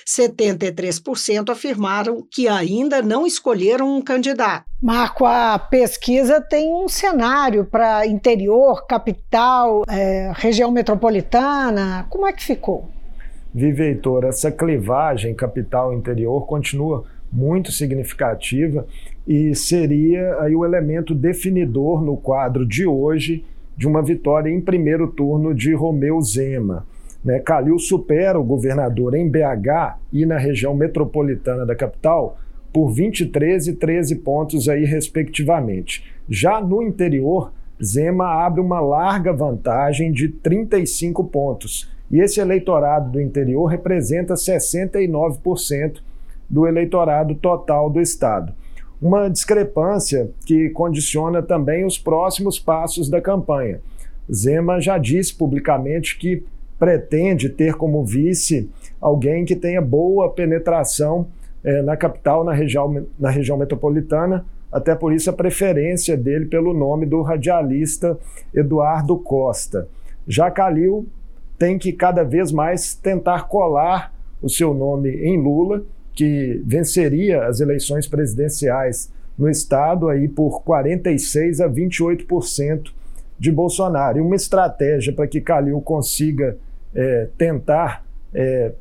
[0.05, 4.66] 73% afirmaram que ainda não escolheram um candidato.
[4.79, 12.05] Marco, a pesquisa tem um cenário para interior, capital, é, região metropolitana.
[12.11, 12.87] Como é que ficou?
[13.51, 18.85] Vive, Heitor, essa clivagem capital-interior continua muito significativa
[19.27, 23.43] e seria aí o elemento definidor no quadro de hoje
[23.75, 26.85] de uma vitória em primeiro turno de Romeu Zema.
[27.25, 27.39] Né?
[27.39, 32.37] Calil supera o governador em BH e na região metropolitana da capital
[32.71, 36.03] por 23 e 13 pontos aí, respectivamente.
[36.29, 37.51] Já no interior,
[37.83, 41.89] Zema abre uma larga vantagem de 35 pontos.
[42.09, 45.99] E esse eleitorado do interior representa 69%
[46.49, 48.53] do eleitorado total do estado.
[49.01, 53.79] Uma discrepância que condiciona também os próximos passos da campanha.
[54.31, 56.43] Zema já disse publicamente que
[56.79, 61.27] pretende ter como vice alguém que tenha boa penetração
[61.63, 66.73] é, na capital, na região, na região metropolitana, até por isso a preferência dele pelo
[66.73, 68.17] nome do radialista
[68.53, 69.87] Eduardo Costa.
[70.27, 71.07] Já Calil
[71.57, 77.59] tem que cada vez mais tentar colar o seu nome em Lula, que venceria as
[77.59, 82.91] eleições presidenciais no estado aí por 46 a 28%
[83.39, 84.17] de Bolsonaro.
[84.17, 86.57] E uma estratégia para que Calil consiga
[86.93, 88.71] é, tentar é,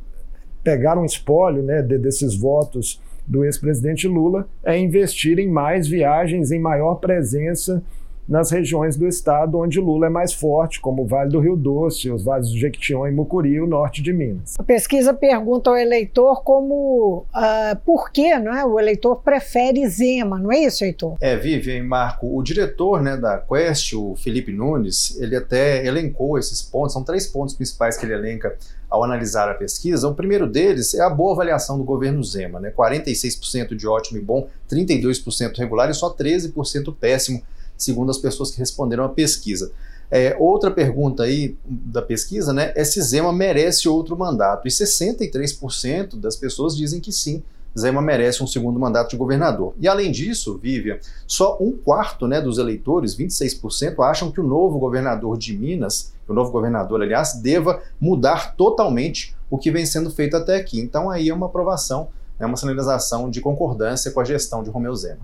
[0.66, 6.50] pegar um espólio né, de, desses votos do ex-presidente Lula é investir em mais viagens,
[6.50, 7.81] em maior presença
[8.29, 12.11] nas regiões do estado onde Lula é mais forte, como o Vale do Rio Doce,
[12.11, 14.55] os vales do Jequitinhonha e Mucuri e o norte de Minas.
[14.59, 18.64] A pesquisa pergunta ao eleitor como uh, por que não é?
[18.64, 21.16] o eleitor prefere Zema, não é isso, Heitor?
[21.20, 26.61] É, Vivian Marco, o diretor né, da Quest, o Felipe Nunes, ele até elencou esses
[26.61, 28.57] pontos, são três pontos principais que ele elenca
[28.88, 30.09] ao analisar a pesquisa.
[30.09, 32.70] O primeiro deles é a boa avaliação do governo Zema, né?
[32.70, 37.42] 46% de ótimo e bom, 32% regular e só 13% péssimo
[37.77, 39.70] segundo as pessoas que responderam à pesquisa.
[40.11, 44.66] É, outra pergunta aí da pesquisa né, é se Zema merece outro mandato.
[44.66, 47.42] E 63% das pessoas dizem que sim,
[47.78, 49.74] Zema merece um segundo mandato de governador.
[49.78, 54.78] E além disso, Vivian, só um quarto né, dos eleitores, 26%, acham que o novo
[54.78, 60.36] governador de Minas, o novo governador, aliás, deva mudar totalmente o que vem sendo feito
[60.36, 60.80] até aqui.
[60.80, 62.08] Então aí é uma aprovação,
[62.38, 65.20] é uma sinalização de concordância com a gestão de Romeu Zema.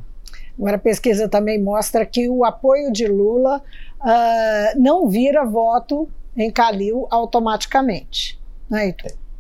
[0.59, 3.63] Agora, a pesquisa também mostra que o apoio de Lula
[4.01, 8.39] uh, não vira voto em Calil automaticamente.
[8.69, 8.95] Não é?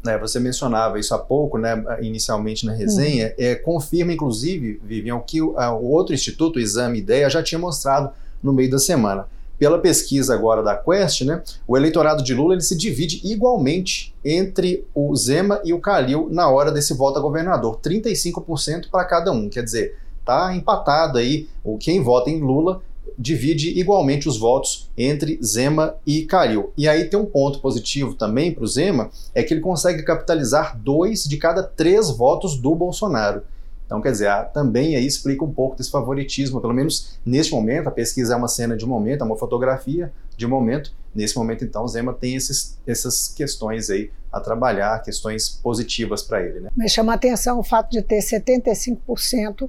[0.06, 5.20] É, você mencionava isso há pouco, né, inicialmente na resenha, é, confirma, inclusive, Vivian, o
[5.20, 8.10] que o, o outro instituto, o Exame Ideia, já tinha mostrado
[8.42, 9.26] no meio da semana.
[9.58, 14.84] Pela pesquisa agora da Quest, né, o eleitorado de Lula ele se divide igualmente entre
[14.92, 19.48] o Zema e o Calil na hora desse voto a governador, 35% para cada um.
[19.48, 21.48] Quer dizer, Está empatado aí.
[21.62, 22.80] O quem vota em Lula
[23.18, 26.72] divide igualmente os votos entre Zema e Calil.
[26.76, 30.78] E aí tem um ponto positivo também para o Zema, é que ele consegue capitalizar
[30.78, 33.42] dois de cada três votos do Bolsonaro.
[33.86, 37.90] Então, quer dizer, também aí explica um pouco desse favoritismo, pelo menos neste momento, a
[37.90, 40.90] pesquisa é uma cena de momento, é uma fotografia de momento.
[41.14, 46.60] Nesse momento, então, Zema tem esses, essas questões aí a trabalhar, questões positivas para ele.
[46.60, 46.70] Né?
[46.74, 49.68] Mas chama atenção o fato de ter 75%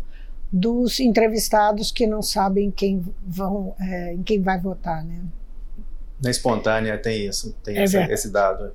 [0.54, 5.20] dos entrevistados que não sabem quem vão, é, em quem vai votar, né?
[6.24, 8.72] Na espontânea tem isso, tem é essa, esse dado.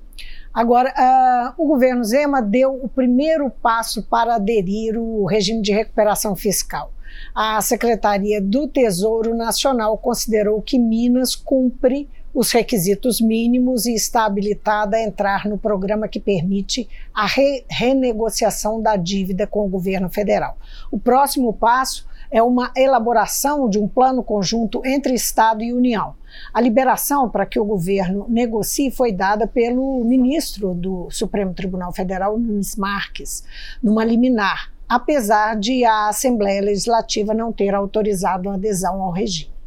[0.52, 6.34] Agora, uh, o governo Zema deu o primeiro passo para aderir o regime de recuperação
[6.34, 6.92] fiscal.
[7.32, 14.96] A Secretaria do Tesouro Nacional considerou que Minas cumpre os requisitos mínimos e está habilitada
[14.96, 20.56] a entrar no programa que permite a re renegociação da dívida com o governo federal.
[20.90, 26.14] O próximo passo é uma elaboração de um plano conjunto entre Estado e União.
[26.52, 32.38] A liberação para que o governo negocie foi dada pelo ministro do Supremo Tribunal Federal,
[32.38, 33.42] Nunes Marques,
[33.82, 39.57] numa liminar, apesar de a Assembleia Legislativa não ter autorizado a adesão ao regime.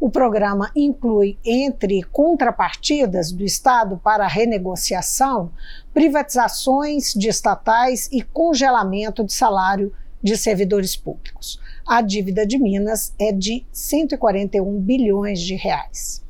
[0.00, 5.50] O programa inclui, entre contrapartidas do Estado para renegociação,
[5.92, 9.92] privatizações de estatais e congelamento de salário
[10.22, 11.60] de servidores públicos.
[11.84, 16.24] A dívida de Minas é de 141 bilhões de reais.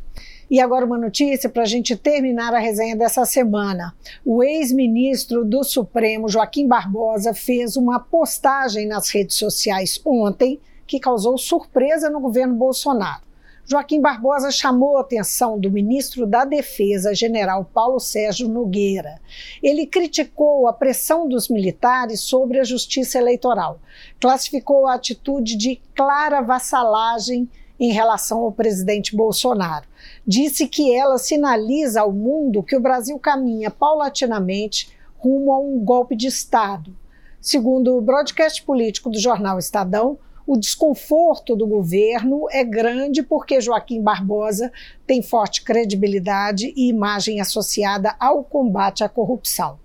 [0.50, 3.94] E agora uma notícia para a gente terminar a resenha dessa semana.
[4.24, 11.36] O ex-ministro do Supremo, Joaquim Barbosa, fez uma postagem nas redes sociais ontem que causou
[11.36, 13.27] surpresa no governo Bolsonaro.
[13.70, 19.20] Joaquim Barbosa chamou a atenção do ministro da Defesa, general Paulo Sérgio Nogueira.
[19.62, 23.78] Ele criticou a pressão dos militares sobre a justiça eleitoral,
[24.18, 27.46] classificou a atitude de clara vassalagem
[27.78, 29.86] em relação ao presidente Bolsonaro.
[30.26, 36.16] Disse que ela sinaliza ao mundo que o Brasil caminha paulatinamente rumo a um golpe
[36.16, 36.96] de Estado.
[37.38, 40.18] Segundo o broadcast político do jornal Estadão,
[40.48, 44.72] o desconforto do governo é grande porque Joaquim Barbosa
[45.06, 49.78] tem forte credibilidade e imagem associada ao combate à corrupção.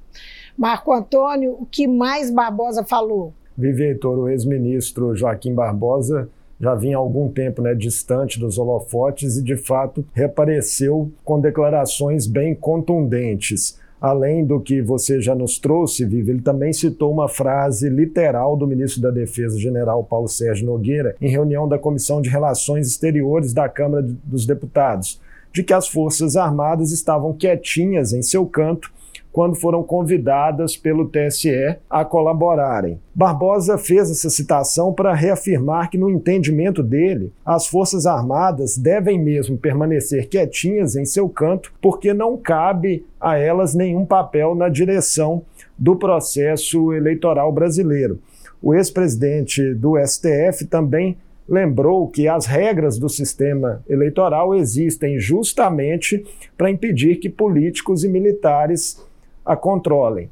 [0.57, 3.33] Marco Antônio, o que mais Barbosa falou?
[3.57, 9.35] Vive Heitor, o ex-ministro Joaquim Barbosa já vinha há algum tempo né, distante dos holofotes
[9.35, 16.03] e, de fato, reapareceu com declarações bem contundentes além do que você já nos trouxe,
[16.03, 21.15] Viva, ele também citou uma frase literal do ministro da Defesa, general Paulo Sérgio Nogueira,
[21.21, 25.21] em reunião da Comissão de Relações Exteriores da Câmara dos Deputados,
[25.53, 28.91] de que as Forças Armadas estavam quietinhas em seu canto
[29.33, 32.99] quando foram convidadas pelo TSE a colaborarem.
[33.15, 39.57] Barbosa fez essa citação para reafirmar que, no entendimento dele, as Forças Armadas devem mesmo
[39.57, 45.41] permanecer quietinhas em seu canto, porque não cabe a elas nenhum papel na direção
[45.77, 48.19] do processo eleitoral brasileiro.
[48.61, 51.17] O ex-presidente do STF também
[51.49, 56.23] lembrou que as regras do sistema eleitoral existem justamente
[56.57, 59.01] para impedir que políticos e militares
[59.45, 60.29] a controlem.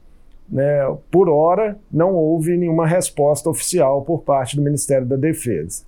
[0.50, 0.80] Né?
[1.10, 5.84] Por hora, não houve nenhuma resposta oficial por parte do Ministério da Defesa.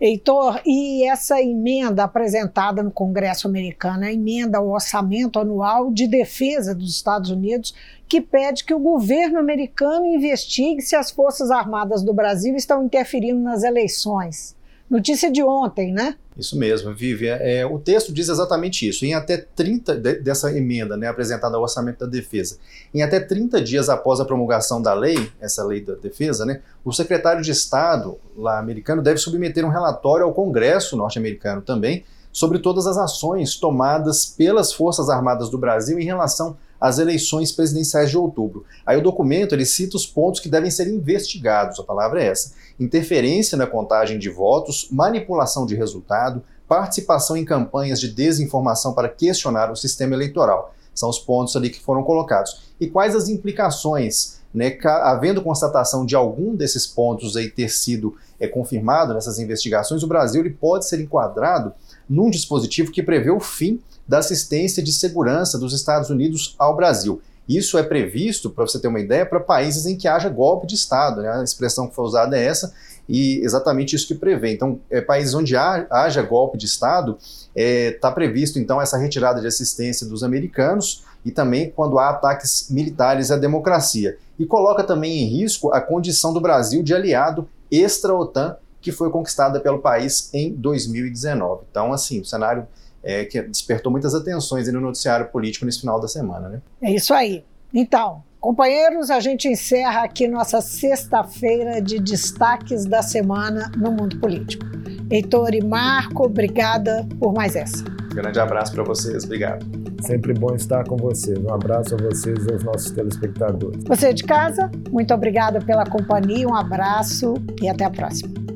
[0.00, 6.74] Heitor, e essa emenda apresentada no Congresso americano, a emenda ao orçamento anual de defesa
[6.74, 7.72] dos Estados Unidos,
[8.08, 13.40] que pede que o governo americano investigue se as Forças Armadas do Brasil estão interferindo
[13.40, 14.56] nas eleições.
[14.92, 16.16] Notícia de ontem, né?
[16.36, 17.26] Isso mesmo, Vivi.
[17.26, 19.06] É, o texto diz exatamente isso.
[19.06, 22.58] Em até 30 de, dessa emenda né, apresentada ao Orçamento da Defesa,
[22.92, 26.92] em até 30 dias após a promulgação da lei, essa lei da defesa, né, o
[26.92, 32.86] secretário de Estado lá americano deve submeter um relatório ao Congresso norte-americano também sobre todas
[32.86, 38.66] as ações tomadas pelas Forças Armadas do Brasil em relação às eleições presidenciais de outubro.
[38.84, 42.52] Aí o documento ele cita os pontos que devem ser investigados, a palavra é essa:
[42.78, 49.70] interferência na contagem de votos, manipulação de resultado, participação em campanhas de desinformação para questionar
[49.70, 50.74] o sistema eleitoral.
[50.94, 52.62] São os pontos ali que foram colocados.
[52.80, 58.46] E quais as implicações, né, havendo constatação de algum desses pontos aí ter sido é,
[58.46, 61.72] confirmado nessas investigações, o Brasil ele pode ser enquadrado
[62.08, 67.22] num dispositivo que prevê o fim da assistência de segurança dos Estados Unidos ao Brasil.
[67.48, 70.74] Isso é previsto, para você ter uma ideia, para países em que haja golpe de
[70.74, 71.22] Estado.
[71.22, 71.28] Né?
[71.28, 72.72] A expressão que foi usada é essa,
[73.08, 74.52] e exatamente isso que prevê.
[74.52, 79.40] Então, é, países onde haja golpe de Estado, está é, tá previsto então essa retirada
[79.40, 84.16] de assistência dos americanos e também quando há ataques militares à democracia.
[84.38, 89.60] E coloca também em risco a condição do Brasil de aliado extra-OTAN que foi conquistada
[89.60, 91.62] pelo país em 2019.
[91.70, 92.66] Então, assim, o cenário
[93.02, 96.48] é, que despertou muitas atenções no noticiário político nesse final da semana.
[96.48, 96.62] Né?
[96.80, 97.44] É isso aí.
[97.74, 104.64] Então, companheiros, a gente encerra aqui nossa sexta-feira de destaques da semana no mundo político.
[105.10, 107.84] Heitor e Marco, obrigada por mais essa.
[108.14, 109.64] Grande abraço para vocês, obrigado.
[110.02, 111.38] Sempre bom estar com vocês.
[111.38, 113.84] Um abraço a vocês e aos nossos telespectadores.
[113.84, 118.41] Você de casa, muito obrigada pela companhia, um abraço e até a próxima.